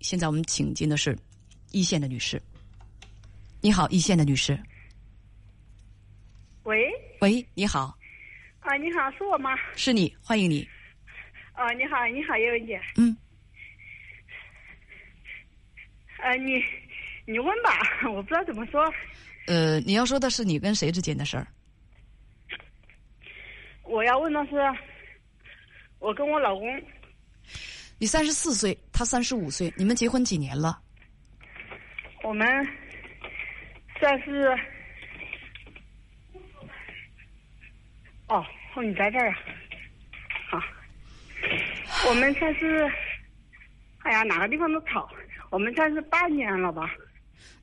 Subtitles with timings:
[0.00, 1.16] 现在我们请进的是
[1.72, 2.40] 一线的女士。
[3.60, 4.58] 你好，一线的女士。
[6.64, 7.96] 喂，喂，你好，
[8.60, 9.50] 啊，你好，是我吗？
[9.76, 10.66] 是你，欢迎你。
[11.52, 12.80] 啊，你好，你好，叶文姐。
[12.96, 13.16] 嗯，
[16.22, 16.62] 呃，你
[17.26, 17.70] 你问吧，
[18.10, 18.92] 我不知道怎么说。
[19.46, 21.46] 呃，你要说的是你跟谁之间的事儿？
[23.84, 24.56] 我要问的是，
[25.98, 26.82] 我跟我老公，
[28.00, 30.80] 你三十四岁，他三十五岁，你们结婚几年了？
[32.24, 32.48] 我们
[33.98, 34.58] 算是，
[38.26, 38.42] 哦，
[38.74, 39.28] 哦，你在这儿
[40.50, 40.64] 啊？
[41.84, 42.90] 好，我们算是，
[43.98, 45.06] 哎呀，哪个地方都吵。
[45.50, 46.90] 我们算是半年了吧？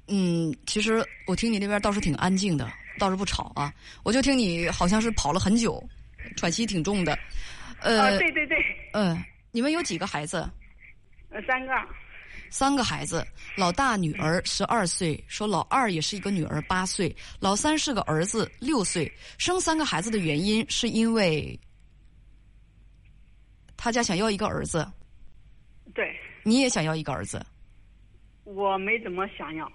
[0.08, 3.74] 嗯，其实我听你那边倒是挺安静的，倒是不吵啊。
[4.04, 5.84] 我就听你好像是跑了很久，
[6.36, 7.14] 喘息挺重的。
[7.14, 8.58] 啊，呃，对对对，
[8.94, 9.18] 嗯，
[9.52, 10.38] 你们有几个孩子？
[11.30, 11.74] 呃，三个，
[12.50, 13.26] 三个孩子，
[13.56, 19.12] 老大女儿十二岁，说老二也是一个女儿八岁，老三是个儿子六岁。
[19.38, 21.60] 生三个孩子的原因是因为
[23.76, 24.90] 他家想要一个儿子，
[25.94, 27.46] 对，你也想要一个儿子。
[28.44, 29.70] 我没怎么想要。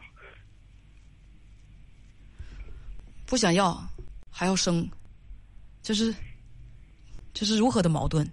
[3.27, 3.83] 不想要，
[4.31, 4.89] 还要生，
[5.83, 6.14] 这是
[7.34, 8.31] 这是如何的矛盾？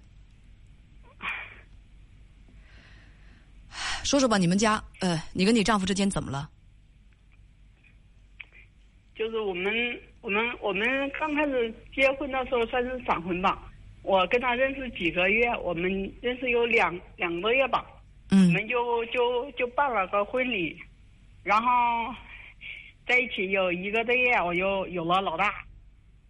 [4.04, 6.48] 说说吧，你们家呃，你跟你丈夫之间怎么了？
[9.14, 9.72] 就是我们
[10.22, 13.70] 我们我们刚开始结婚的时候算是闪婚吧，
[14.02, 15.90] 我跟他认识几个月，我们
[16.22, 17.84] 认识有两两个月吧，
[18.30, 20.74] 嗯我嗯们就就就办了个婚礼，
[21.42, 21.68] 然后
[23.06, 25.52] 在一起有一个多月，我就有了老大，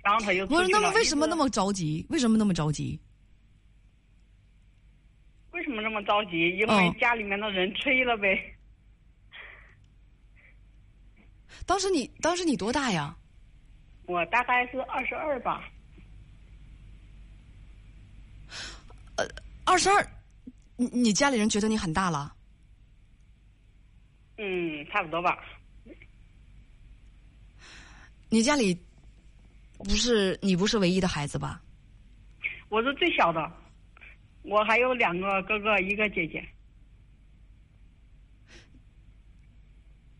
[0.03, 2.05] 然后他就不是，那么为什么那么着急？
[2.09, 2.99] 为什么那么着急？
[5.71, 6.51] 为什么那么着急？
[6.57, 8.57] 因为嗯家里面的人催了呗。
[11.65, 13.17] 当时你当时你多大呀？
[14.07, 15.71] 我大概是二十二吧，
[19.17, 19.25] 呃
[19.65, 20.05] 二十二，
[20.77, 22.35] 你你家里人觉得你很大了？
[24.39, 25.39] 嗯，差不多吧。
[28.29, 28.77] 你家里
[29.79, 31.63] 不是你不是唯一的孩子吧？
[32.69, 33.53] 我是最小的，
[34.43, 36.43] 我还有两个哥哥，一个姐姐。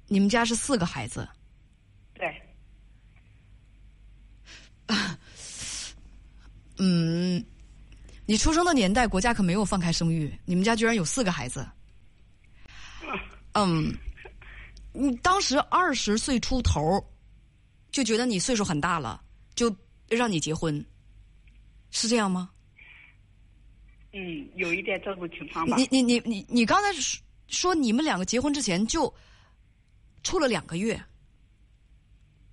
[0.07, 1.29] 你们家是四个孩子，
[2.15, 2.43] 对，
[6.79, 7.45] 嗯，
[8.27, 11.65] 你出生的年代，国家可没有放开生育，你们家居然有四个孩子。
[13.55, 13.97] 嗯，
[14.93, 17.01] 你当时二十岁出头，
[17.93, 19.23] 就觉得你岁数很大了，
[19.55, 19.73] 就
[20.09, 20.85] 让你结婚，
[21.93, 22.51] 是这样吗？
[24.13, 25.77] 嗯，有一点这种情况吧。
[25.77, 29.13] 你你你你你刚才说说你们两个结婚之前就
[30.23, 31.01] 处了两个月，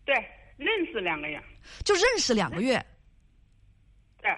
[0.06, 0.16] 对，
[0.58, 1.42] 认识两个月，
[1.84, 2.84] 就认识两个月，
[4.22, 4.32] 对，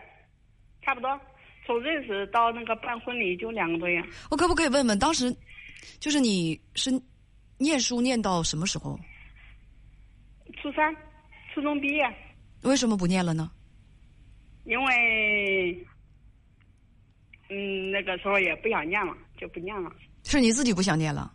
[0.81, 1.19] 差不多。
[1.65, 4.03] 从认识到那个办婚礼就两个多月。
[4.31, 5.35] 我可不可以问问，当时
[5.99, 6.89] 就是你是
[7.57, 8.99] 念书念到什么时候？
[10.61, 10.95] 初三，
[11.53, 12.03] 初中毕业，
[12.63, 13.51] 为什么不念了呢？
[14.65, 15.87] 因为，
[17.49, 19.91] 嗯，那个时候也不想念了，就不念了。
[20.23, 21.33] 是你自己不想念了，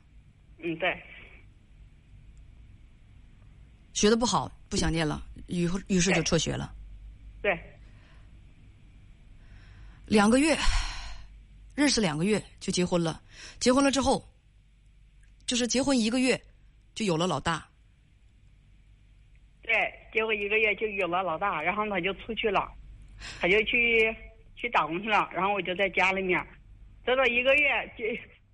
[0.58, 0.96] 嗯，对，
[3.92, 6.72] 学的不好，不想念了，于于是就辍学了。
[7.42, 7.58] 对，
[10.06, 10.56] 两个月，
[11.74, 13.20] 认识两个月就结婚了。
[13.58, 14.24] 结婚了之后，
[15.46, 16.40] 就是结婚一个月
[16.94, 17.66] 就有了老大。
[19.62, 19.74] 对，
[20.12, 22.70] 结婚一个月就有了老大，然后他就出去了，
[23.40, 24.14] 他就去
[24.56, 26.44] 去打工去了，然后我就在家里面，
[27.04, 28.04] 整整一个月，就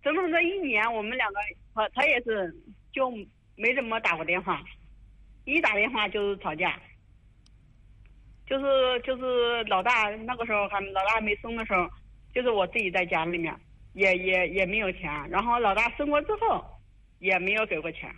[0.02, 1.40] 整整这一年，我们两个，
[1.74, 2.54] 他他也是
[2.92, 3.10] 就
[3.56, 4.62] 没怎么打过电话，
[5.44, 6.78] 一打电话就是吵架，
[8.46, 11.88] 就是就是老大那个时候还老大还没生的时候，
[12.34, 13.54] 就是我自己在家里面，
[13.92, 16.64] 也也也没有钱，然后老大生过之后
[17.18, 18.10] 也没有给过钱，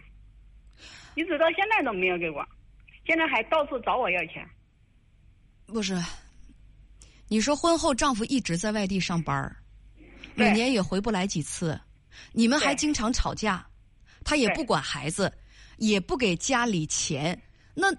[1.15, 2.47] 一直到现在都没有给过。
[3.05, 4.49] 现在还到处找我要钱。
[5.67, 5.95] 不是，
[7.33, 9.57] 你说婚后丈夫一直在外地上班儿
[10.35, 11.81] 每年也回不来几次，
[12.31, 13.67] 你们还经常吵架，
[14.23, 15.33] 他也不管孩子，
[15.79, 17.41] 也不给家里钱，
[17.73, 17.91] 那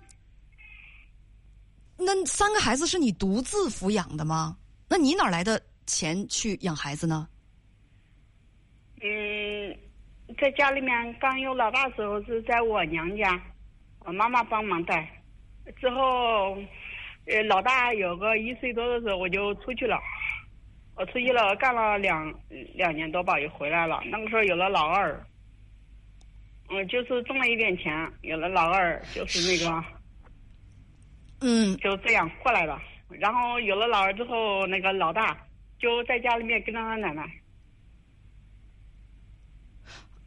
[1.98, 4.56] 那三个孩子是你独自抚养的吗？
[4.88, 7.28] 那你哪来的钱去养孩子呢？
[9.02, 9.76] 嗯，
[10.40, 13.44] 在家里面刚有老大时候是在我娘家，
[14.02, 15.10] 我妈妈帮忙带。
[15.82, 16.56] 之后，
[17.26, 19.98] 呃，老大有个一岁多的时候我就出去了，
[20.96, 22.34] 我出去了，干了两
[22.74, 24.02] 两年多吧，又回来了。
[24.12, 25.26] 那个时候有了老二，
[26.70, 29.86] 嗯，就是挣了一点钱，有了老二，就是那个，
[31.42, 32.82] 嗯，就这样过来了。
[33.08, 35.38] 然后有了老二之后，那个老大
[35.80, 37.24] 就在家里面跟着他奶奶。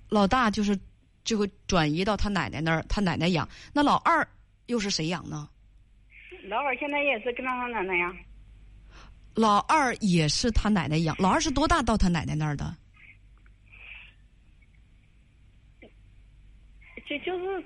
[0.08, 0.78] 老大就是
[1.24, 3.46] 就会转移到他奶奶那儿，他奶奶养。
[3.74, 4.26] 那老二
[4.66, 5.48] 又是谁养呢？
[6.48, 8.14] 老二现在也是跟着他奶奶呀。
[9.34, 11.14] 老二也是他奶奶养。
[11.18, 12.74] 老二是多大到他奶奶那儿的？
[17.08, 17.64] 就就是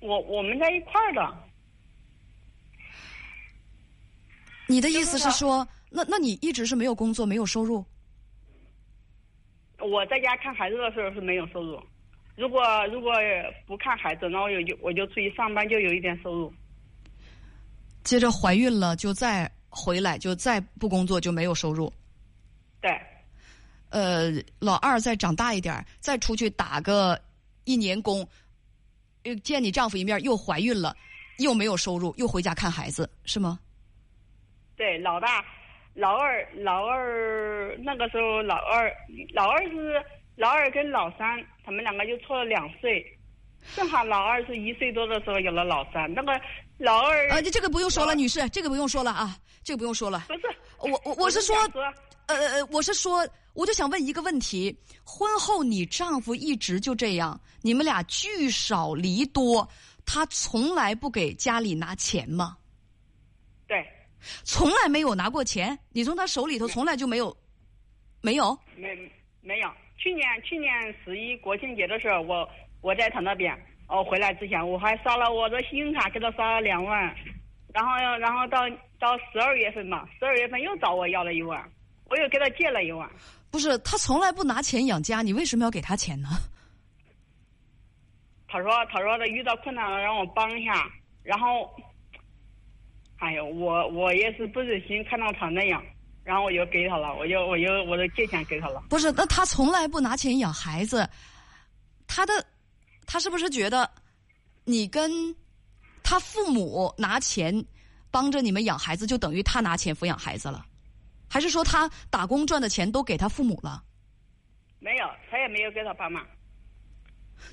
[0.00, 1.44] 我我们在一块儿的。
[4.68, 7.84] 你的意思是说，那那你一直是没有工作，没有收入？
[9.78, 11.82] 我在家看孩子的时候是没有收入，
[12.36, 13.14] 如果如果
[13.66, 16.52] 不看孩子，那我有就我就出去上班，就有一点收入。
[18.04, 21.92] 接着怀孕了，就再回来，就再不工作，就没有收入。
[22.80, 23.00] 对，
[23.90, 24.30] 呃，
[24.60, 27.20] 老二再长大一点，再出去打个
[27.64, 28.24] 一年工，
[29.24, 30.94] 又见你丈夫一面，又怀孕了，
[31.38, 33.58] 又没有收入，又回家看孩子，是吗？
[34.76, 35.44] 对，老大。
[35.96, 38.92] 老二，老二那个时候，老二，
[39.32, 40.04] 老二是
[40.34, 43.06] 老二跟老三，他们两个就错了两岁，
[43.76, 46.32] 正好老二是一岁多的时候有了老三，那个
[46.78, 50.24] 老二呃，这个不用说了，女士，这个不用说了啊，这个不用说了。
[50.28, 50.42] 不是，
[50.78, 51.56] 我我我是说，
[52.26, 59.68] 呃呃，我是说，我就想问一个问题：婚后你丈夫一直就这样，你们俩聚少离多，
[60.04, 62.56] 他从来不给家里拿钱吗？
[63.66, 63.86] 对。
[64.42, 67.36] 从来没有拿过钱，你从他手里头从来就没有，
[68.22, 68.96] 没有，没
[69.42, 69.70] 没有。
[69.98, 70.70] 去年去年
[71.04, 72.48] 十一国庆节的时候，我
[72.80, 73.54] 我在他那边，
[73.88, 77.14] 哦，回来之前我还刷了我的信用卡给他刷了两万，
[77.72, 81.62] 然后然后到到十二月份嘛，十二月份又找我要了一万，
[82.10, 83.08] 我又给他借了一万。
[83.50, 86.28] 不是他从来不拿钱养家，你为什么要给他钱呢？
[88.48, 90.90] 他说他说他遇到困难了让我帮一下，
[91.22, 91.70] 然后。
[93.18, 95.82] 哎呦，我我也是不忍心看到他那样，
[96.24, 98.82] 然后我就给他了，我就我就我就借钱给他了。
[98.90, 101.08] 不是，那他从来不拿钱养孩子，
[102.06, 102.44] 他的
[103.06, 103.90] 他是不是觉得
[104.64, 105.34] 你跟
[106.02, 107.64] 他父母拿钱
[108.10, 110.64] 帮着你们养孩子，就等于他拿钱抚养孩子了？
[111.28, 113.82] 还是说他打工赚的钱都给他父母了？
[114.78, 116.20] 没有，他也没有给他爸妈。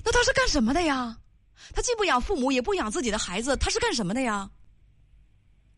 [0.04, 1.18] 那他是干什么的呀？
[1.74, 4.50] 他既不养父母，也不养自己的孩子，他是干什么的呀？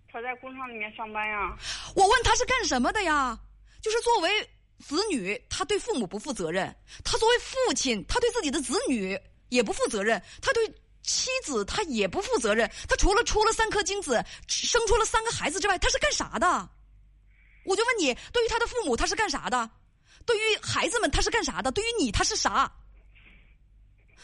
[0.09, 1.57] 他在工厂里面上班呀。
[1.97, 3.39] 我问他是干什么的呀？
[3.81, 4.31] 就是作为
[4.79, 6.69] 子女，他对父母不负责任；
[7.05, 9.19] 他作为父亲，他对自己的子女
[9.55, 10.69] 也不负责任；他对
[11.03, 12.69] 妻子，他也不负责任。
[12.89, 16.69] 他除了出了三颗精子，生出了三个孩子之外，他是干啥的？
[17.65, 19.71] 我就问你，对于他的父母，他是干啥的？
[20.27, 21.71] 对于孩子们，他是干啥的？
[21.71, 22.71] 对于你，他是啥？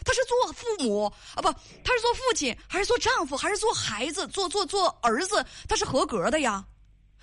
[0.04, 1.04] 他是做父母
[1.36, 1.52] 啊，不，
[1.84, 5.44] 他是做父亲，还是做丈夫，还是做孩子，做做做儿子？
[5.68, 6.64] 他是合格的呀，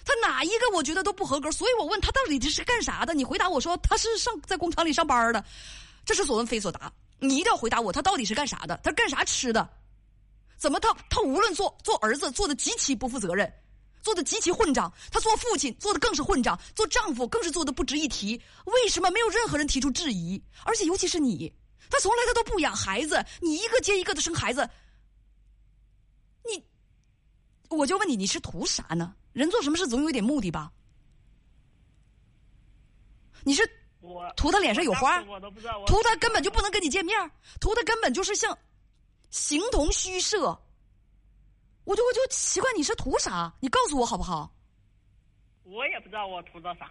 [0.05, 3.15] 他哪一个我觉得都不合格，所以我问他到底他是干啥的？
[3.15, 5.43] 你回答我说他是上在工厂里上班的，
[6.05, 6.91] 这是所问非所答。
[7.19, 8.79] 你一定要回答我，他到底是干啥的？
[8.83, 9.67] 他干啥吃的？
[10.57, 13.51] 怎么他他无论做做儿子做的极其不负责任，
[14.01, 18.41] 做的极其混账，他做父亲做的更是混账，做丈夫更是做的不值一提。
[18.65, 20.41] 为什么没有任何人提出质疑？
[20.63, 21.53] 而且尤其是你。
[21.89, 24.69] 他从来他都不养孩子，你一个接一个的生孩子，
[26.43, 26.61] 你，
[27.69, 29.15] 我就问你，你是图啥呢？
[29.31, 30.71] 人做什么事总有点目的吧？
[33.43, 33.61] 你是
[34.35, 35.21] 图他脸上有花，
[35.85, 38.57] 图他根本就不能跟你见面，图他根本就是像
[39.29, 40.57] 形同虚设。
[41.83, 43.53] 我就我就奇怪你是图啥？
[43.59, 44.51] 你告诉我好不好？
[45.63, 46.89] 我也不知道我图的啥。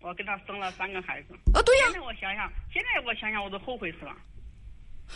[0.00, 1.34] 我跟他生了三个孩子。
[1.52, 1.84] 啊，对呀。
[1.86, 4.16] 现在我想想，现在我想想，我都后悔死了。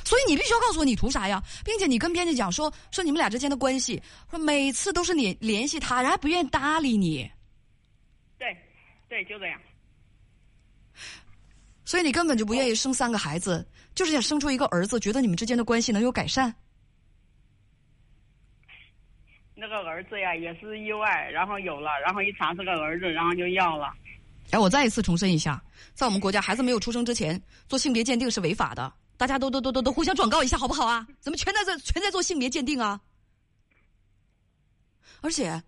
[0.04, 7.30] 所以你必须要告诉我你图啥呀，并且你跟编辑讲说说你们俩之间的关系，说每次都是你联系他，然后不愿意搭理你。
[8.36, 8.56] 对，
[9.08, 9.60] 对，就这样。
[11.94, 16.52] 所以你根本就不愿意生三个孩子，就是想生出一个儿子，觉得你们之间的关系能有改善。
[19.54, 23.94] 那个儿子呀，也是意外，然后有了，然后一查是个儿子，然后就要了。
[24.50, 25.62] 哎，我再一次重申一下，
[25.94, 28.92] 在我们国家，孩子没有出生之前 做性别鉴定是违法的。
[29.16, 31.06] 大家都都都都都互相转告一下，好不好啊？
[31.20, 33.00] 怎么全在这全在做性别鉴定啊？
[35.20, 35.62] 而且，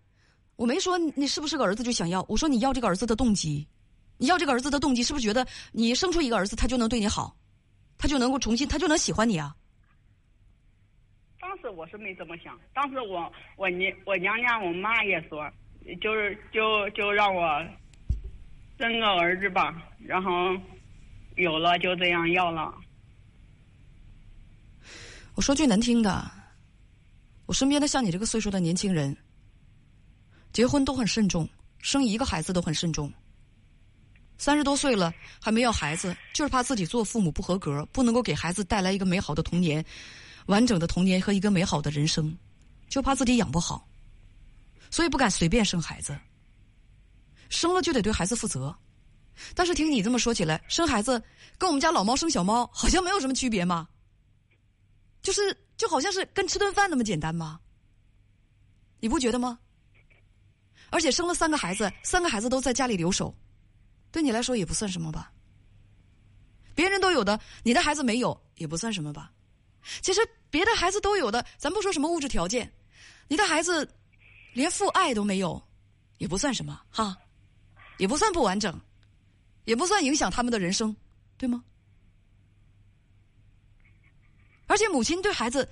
[0.56, 3.75] 我没说你是不是个儿子就想要，我说你要这个儿子的动机，你
[4.18, 7.37] 要这个儿子的动机是不是觉得你生出一个儿子他就能对你好，
[7.99, 9.54] 他就能够重新他就能喜欢你啊？
[11.40, 15.50] 当时我是没这么想，当时我我娘我娘家我妈也说，
[16.00, 17.64] 就是就就让我。
[18.78, 20.30] 生个儿子吧，然后
[21.37, 22.75] 有了就这样要了。
[25.35, 26.30] 我说句难听的，
[27.46, 29.16] 我身边的像你这个岁数的年轻人，
[30.52, 33.11] 结婚都很慎重，生一个孩子都很慎重。
[34.38, 39.85] 三十多岁了还没要孩子，就是怕自己做父母不合格，不能够给孩子带来一个美好的童年、
[40.47, 42.37] 完整的童年和一个美好的人生，
[42.88, 43.88] 就怕自己养不好，
[44.90, 46.19] 所以不敢随便生孩子。
[47.49, 48.76] 生了就得对孩子负责，
[49.55, 51.23] 但是听你这么说起来，生孩子
[51.57, 53.88] 跟我们家老猫生小猫好像没有什么区别吗。
[55.23, 57.59] 就是就好像是跟吃顿饭那么简单吗？
[59.00, 59.59] 你不觉得吗？
[60.90, 63.35] 而且生了三个孩子，三个孩子都在家里留守，
[64.10, 65.32] 对你来说也不算什么吧？
[66.75, 69.32] 别人都有的，你的孩子没有，也不算什么吧？
[70.02, 70.20] 其实
[70.50, 72.70] 别的孩子都有的，咱不说什么物质条件，
[73.28, 73.88] 你的孩子
[74.52, 75.62] 连父爱都没有，
[76.18, 77.16] 也不算什么哈，
[77.98, 78.78] 也不算不完整，
[79.64, 80.94] 也不算影响他们的人生，
[81.38, 81.62] 对吗？
[84.66, 85.68] 而且母亲对孩子，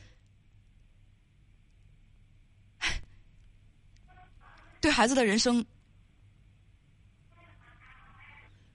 [4.80, 5.64] 对孩子的人生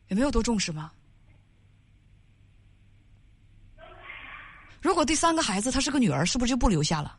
[0.10, 0.92] 也没有多重视吗？
[4.82, 7.18] 如果第三个孩子她是个女儿，是不是就不留下了？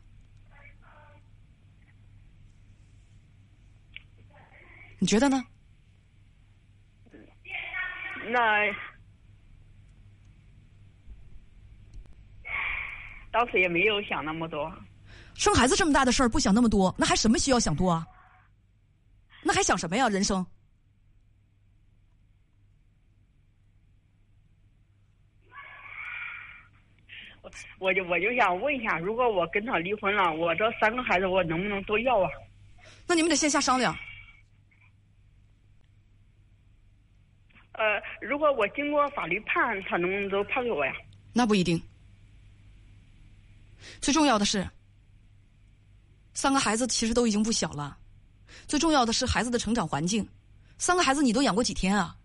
[4.99, 5.43] 你觉得呢？
[8.29, 8.39] 那。
[13.31, 14.69] 当时也没有想那么多，
[15.35, 18.05] 生孩子这么大的事儿不想那么多，那还什么需要想多啊？
[19.41, 20.09] 那还想什么呀？
[20.09, 20.45] 人生，
[27.41, 32.29] 我我就我就想问一下，如果我跟他离婚了，我这三个孩子我能不能都要啊？
[33.07, 33.95] 那你们得线下商量。
[37.73, 40.93] 呃，如果我经过法律判，他能不能都判给我呀？
[41.33, 41.81] 那不一定。
[43.99, 44.67] 最重要的是，
[46.33, 47.97] 三个孩子其实都已经不小了。
[48.67, 50.27] 最重要的是孩子的成长环境。
[50.77, 52.15] 三个孩子你都养过几天啊？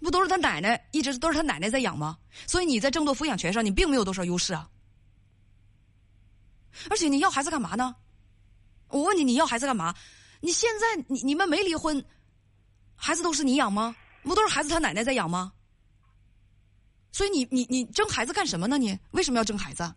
[0.00, 2.18] 不都是他奶奶一直都是他奶奶在养吗？
[2.46, 4.68] 所以你在争夺抚养权上你并没有多少优势啊。
[6.90, 7.96] 而且你要孩子干嘛呢？
[8.88, 9.94] 我问你你要孩子干嘛？
[10.40, 12.04] 你现在你你们没离婚，
[12.94, 13.96] 孩子都是你养吗？
[14.22, 15.52] 不都是孩子他奶奶在养吗？
[17.10, 18.76] 所以你你你争孩子干什么呢？
[18.76, 19.94] 你为什么要争孩子？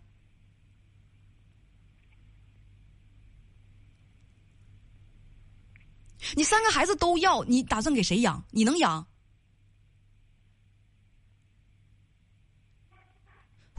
[6.34, 8.42] 你三个孩子都要，你打算给谁养？
[8.50, 9.06] 你能养？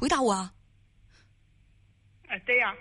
[0.01, 0.51] 回答我啊！
[2.27, 2.73] 哎，对呀。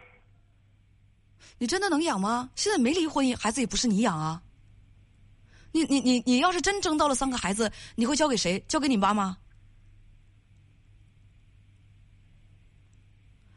[1.58, 2.48] 你真的能养吗？
[2.56, 4.42] 现在没离婚，孩子也不是你养啊。
[5.70, 8.58] 你你你你要是真争到了三个孩子，你会交给谁？
[8.66, 9.36] 交给你妈吗？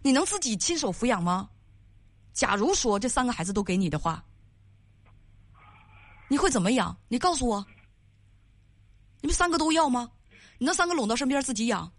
[0.01, 1.49] 你能自己亲手抚养吗？
[2.33, 4.25] 假如说这三个孩子都给你的话，
[6.27, 6.97] 你会怎么养？
[7.07, 7.65] 你告诉我，
[9.21, 10.11] 你们三个都要吗？
[10.57, 11.89] 你那三个拢到身边自己养？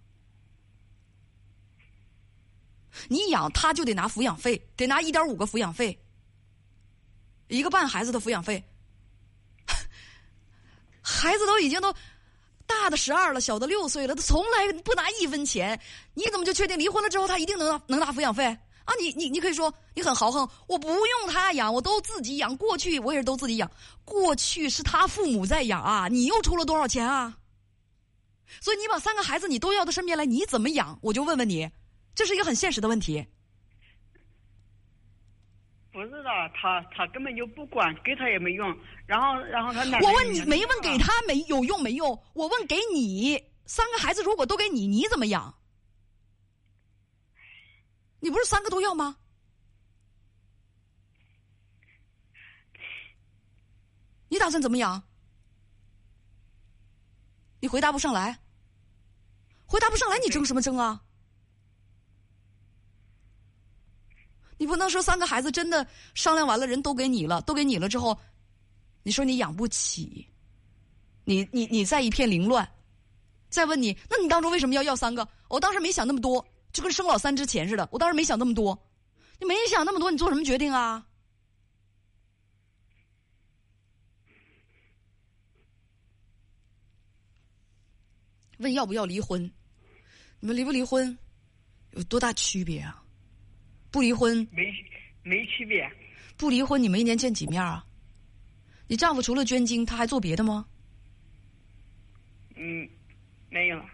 [3.08, 5.98] 你养他就得拿抚养费，得拿一点五个抚养费，
[7.48, 8.62] 一个半孩子的抚养费，
[11.02, 11.94] 孩子都已经都。
[12.66, 15.78] 大的十二了，小的六岁了，他从来不拿一分钱，
[16.14, 18.94] 你怎么就确定离婚了之后他一定能能拿抚养费啊？
[18.98, 22.56] 你你你可以说你很豪横，我不用他养，我都自己养。
[22.56, 23.70] 过去我也是都自己养，
[24.02, 27.36] 过去是他父母在养啊，你又出了多少钱啊？
[28.62, 30.98] 所以你把三个孩子你都要到身边来，你怎么养？
[31.02, 31.70] 我就问问你，
[32.14, 33.26] 这是一个很现实的问题。
[35.92, 38.76] 不是的，他他根本就不管，给他也没用。
[39.06, 40.00] 然后，然后他奶奶。
[40.00, 42.20] 我问你，没问给他没有用没用？
[42.32, 45.56] 我问给你，三个孩子如果都给你，你怎么养？
[48.18, 49.18] 你不是三个都要吗？
[54.28, 55.02] 你打算怎么养？
[57.60, 58.40] 你回答不上来，
[59.64, 61.02] 回答不上来，你争什么争啊？
[64.56, 68.18] 你不能说三个孩子真的商量完了，人都给你了，都给你了之后，
[69.02, 70.26] 你说你养不起，
[71.24, 72.68] 你你你在一片凌乱，
[73.48, 75.28] 再问你，那你当初为什么要要三个？
[75.48, 78.80] 我当时没想那么多，就跟生老三之前似的，我当时没想那么多，
[79.40, 81.06] 你没想那么多，你做什么决定啊？
[88.58, 89.42] 问要不要离婚？
[90.38, 91.18] 你们离不离婚
[91.90, 93.03] 有多大区别啊？
[93.94, 94.74] 不离婚没
[95.22, 95.88] 没区别，
[96.36, 97.86] 不离婚你们一年见几面啊？
[98.88, 100.66] 你丈夫除了捐精，他还做别的吗？
[102.56, 102.88] 嗯，
[103.50, 103.84] 没有了。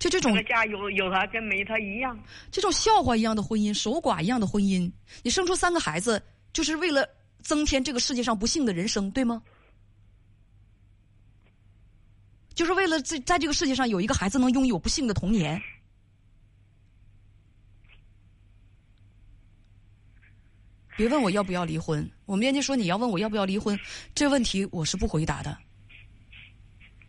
[0.00, 2.18] 就这种家有有他跟没他一样。
[2.50, 4.90] 这种笑话一样的婚姻，守寡一样的婚姻，
[5.22, 6.22] 你生出三个孩子，
[6.54, 7.06] 就是为了
[7.42, 9.42] 增添这个世界上不幸的人生，对吗？
[12.54, 15.62] 就是为了在在这个世界上有一个孩子能拥有不幸的童年。
[20.96, 23.78] 别问我要不要离婚，我们人家说你要问我要不要离婚，
[24.14, 25.56] 这问题我是不回答的。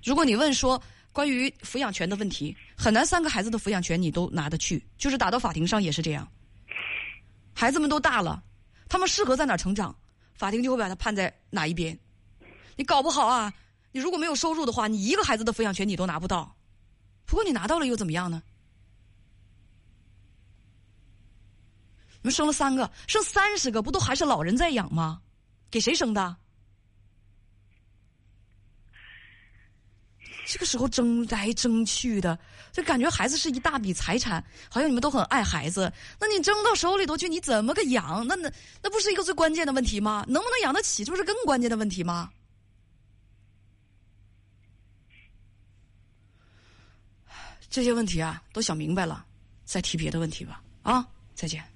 [0.03, 6.27] 如果你问说关于抚养权的问题，很难三个孩子的抚养权你都拿得去，就是打到法庭上也是这样。
[7.53, 8.41] 孩子们都大了，
[8.89, 9.95] 他们适合在哪成长，
[10.33, 11.97] 法庭就会把他判在哪一边。
[12.75, 13.53] 你搞不好啊，
[13.91, 16.55] 你如果没有收入的话，你一个孩子的抚养权你都拿不到。
[17.25, 18.41] 不过你拿到了又怎么样呢？
[22.24, 25.22] 你们生了三个，生三十个，不都还是老人在养吗？
[25.70, 26.38] 给谁生的？
[30.46, 32.39] 这个时候争来争去的，
[32.72, 35.92] 就感觉孩子是一大笔财产，好像你们都很爱孩子。
[36.18, 38.25] 那你争到手里头去，你怎么个养？
[38.25, 38.50] 那那
[38.82, 40.24] 那不是一个最关键的问题吗？
[40.27, 42.32] 能不能养得起，这不是更关键的问题吗？
[47.70, 49.25] 这些问题啊，都想明白了，
[49.65, 50.62] 再提别的问题吧。
[50.84, 51.73] 啊，再见。